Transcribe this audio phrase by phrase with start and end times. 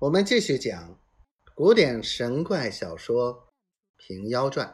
[0.00, 0.96] 我们继续讲
[1.56, 3.34] 古典神怪小说
[3.96, 4.68] 《平妖传》。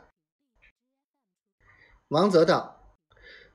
[2.08, 2.98] 王泽道：“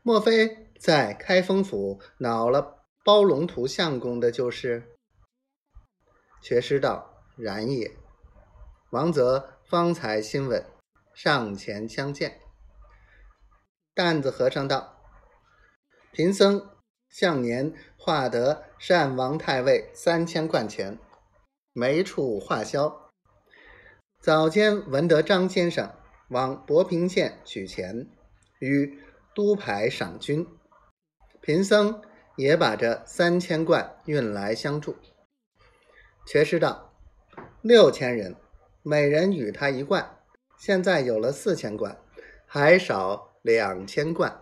[0.02, 4.98] 莫非在开封府恼了包龙图相公的，就是？”
[6.42, 7.96] 缺师道：“然也。”
[8.90, 10.66] 王泽方才心稳，
[11.14, 12.42] 上前相见。
[13.94, 15.04] 担子和尚道
[16.12, 16.68] ：“贫僧
[17.10, 20.98] 向年化得善王太尉三千贯钱。”
[21.74, 23.12] 没处话销。
[24.20, 25.94] 早间闻得张先生
[26.30, 28.08] 往博平县取钱，
[28.60, 29.00] 与
[29.34, 30.46] 督牌赏军，
[31.42, 32.02] 贫僧
[32.36, 34.96] 也把这三千贯运来相助。
[36.26, 36.94] 却师道：
[37.62, 38.36] 六千人，
[38.84, 40.20] 每人与他一贯，
[40.58, 41.98] 现在有了四千贯，
[42.46, 44.42] 还少两千贯。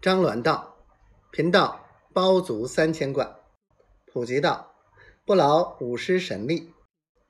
[0.00, 0.76] 张鸾道：
[1.30, 3.36] 贫道包足三千贯。
[4.06, 4.73] 普吉道。
[5.26, 6.74] 不劳武师神力，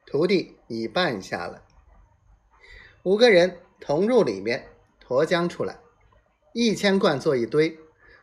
[0.04, 1.62] 徒弟已办下了。
[3.04, 4.66] 五个人同入里面，
[4.98, 5.78] 驮将出来，
[6.52, 7.78] 一千贯做一堆，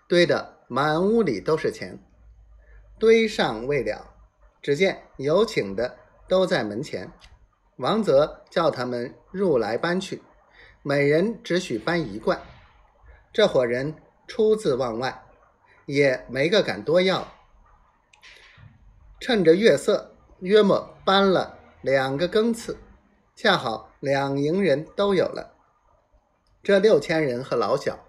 [0.10, 1.98] 堆得满屋里都是钱。
[3.00, 4.14] 堆上未了，
[4.62, 7.10] 只见有请的都在门前。
[7.78, 10.22] 王泽叫他们入来搬去，
[10.84, 12.42] 每人只许搬一贯。
[13.32, 13.96] 这伙人
[14.28, 15.24] 出自望外，
[15.86, 17.26] 也没个敢多要。
[19.22, 22.80] 趁着月色，约莫搬了两个更次，
[23.36, 25.54] 恰好两营人都有了。
[26.64, 28.00] 这六千人和老小，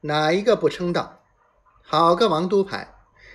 [0.00, 1.20] 哪一个不称道？
[1.82, 2.94] 好个王都牌！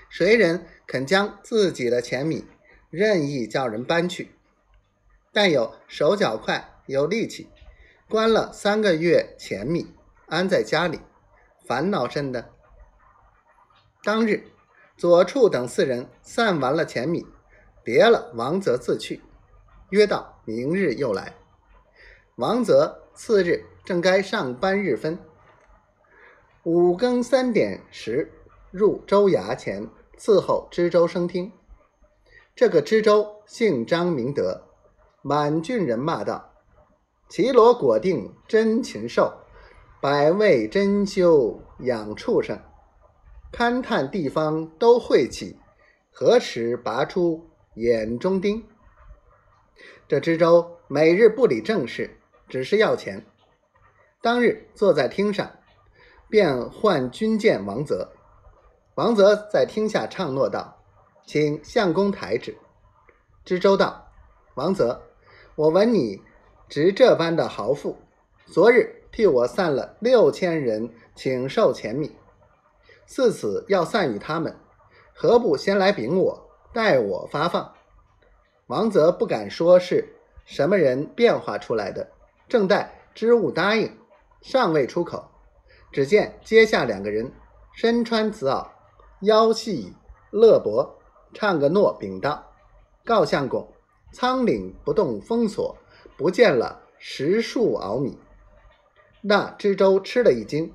[0.09, 2.47] 谁人肯将自己的钱米
[2.89, 4.33] 任意叫人搬去？
[5.31, 7.51] 但有手脚快，有力气，
[8.09, 9.93] 关了三个月钱米，
[10.25, 10.99] 安在家里，
[11.67, 12.49] 烦恼甚的。
[14.03, 14.47] 当日。
[15.01, 17.25] 左处等四人散完了钱米，
[17.83, 19.19] 别了王泽自去，
[19.89, 21.33] 约到明日又来。
[22.35, 25.17] 王泽次日正该上班日分，
[26.61, 28.31] 五更三点时
[28.69, 29.89] 入州衙前
[30.19, 31.51] 伺候知州升听。
[32.55, 34.65] 这个知州姓张明德，
[35.23, 36.53] 满郡人骂道
[37.27, 39.33] ：“绮罗果定真禽兽，
[39.99, 42.61] 百味珍馐养畜生。”
[43.51, 45.57] 勘探地方都晦气，
[46.09, 48.63] 何时拔出眼中钉？
[50.07, 52.17] 这知州每日不理政事，
[52.47, 53.25] 只是要钱。
[54.21, 55.51] 当日坐在厅上，
[56.29, 58.13] 便唤军见王泽。
[58.95, 60.81] 王泽在厅下唱诺道
[61.25, 62.55] ：“请相公抬旨。”
[63.43, 64.07] 知州道
[64.55, 65.01] ：“王泽，
[65.55, 66.21] 我闻你
[66.69, 67.97] 值这般的豪富，
[68.45, 72.15] 昨日替我散了六千人，请受钱米。”
[73.11, 74.55] 自此要散与他们，
[75.13, 77.73] 何不先来禀我，待我发放？
[78.67, 82.09] 王泽不敢说是什么人变化出来的，
[82.47, 83.97] 正待知物答应，
[84.39, 85.29] 尚未出口，
[85.91, 87.29] 只见阶下两个人
[87.73, 88.65] 身穿紫袄，
[89.23, 89.93] 腰系
[90.29, 90.89] 勒帛，
[91.33, 92.41] 唱个诺禀道
[93.03, 93.67] ：“告相公，
[94.13, 95.75] 仓廪不动封锁，
[96.15, 98.17] 不见了十数敖米。”
[99.19, 100.71] 那知州吃了一惊，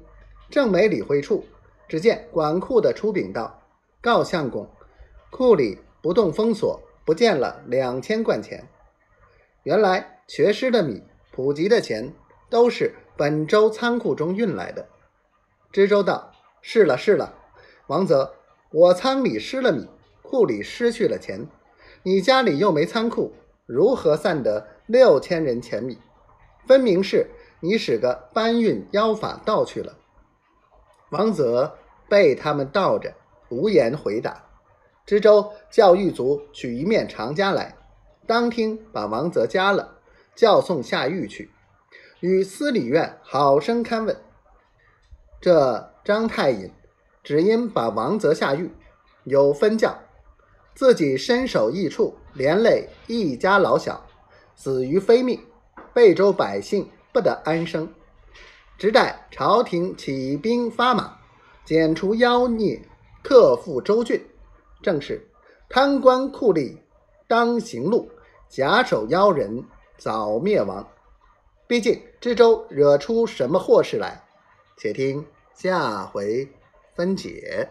[0.51, 1.43] 正没理会处。
[1.89, 3.63] 只见管库的出禀道
[4.03, 4.69] ：“告相公，
[5.31, 8.69] 库里不动封锁，不见了两千贯钱。
[9.63, 11.03] 原来缺失的米、
[11.33, 12.13] 普及的钱，
[12.51, 14.89] 都是本州仓库中运来的。”
[15.73, 16.33] 知州道
[16.63, 17.35] ：“是了，是了，
[17.87, 18.35] 王泽，
[18.71, 19.89] 我仓里失了米，
[20.23, 21.47] 库里失去了钱，
[22.03, 23.33] 你家里又没仓库，
[23.67, 25.99] 如何散得六千人钱米？
[26.67, 27.29] 分明是
[27.61, 29.99] 你使个搬运妖法盗去了。”
[31.11, 31.79] 王泽
[32.09, 33.15] 被他们倒着，
[33.49, 34.45] 无言回答。
[35.05, 37.77] 知州叫狱卒取一面长枷来，
[38.27, 39.99] 当听把王泽夹了，
[40.35, 41.51] 叫送下狱去，
[42.19, 44.17] 与司礼院好生看问。
[45.41, 46.73] 这张太尹
[47.23, 48.73] 只因把王泽下狱，
[49.23, 49.97] 有分教，
[50.75, 54.05] 自己身首异处，连累一家老小，
[54.57, 55.41] 死于非命，
[55.95, 57.89] 贝州百姓不得安生。
[58.79, 61.17] 只待朝廷起兵发马，
[61.65, 62.81] 剪除妖孽，
[63.23, 64.23] 克复州郡。
[64.83, 65.27] 正是
[65.69, 66.77] 贪官酷吏
[67.27, 68.11] 当行路，
[68.49, 69.65] 假手妖人
[69.97, 70.87] 早灭亡。
[71.67, 74.23] 毕竟知州惹出什么祸事来？
[74.77, 75.25] 且听
[75.55, 76.47] 下回
[76.95, 77.71] 分解。